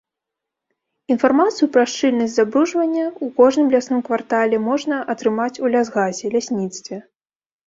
Інфармацыю 1.15 1.67
пра 1.75 1.83
шчыльнасць 1.95 2.37
забруджвання 2.37 3.03
ў 3.09 3.25
кожным 3.43 3.67
лясным 3.75 4.01
квартале 4.09 4.57
можна 4.71 4.95
атрымаць 5.17 5.53
у 5.67 5.73
лясгасе, 5.77 6.25
лясніцтве. 6.39 6.97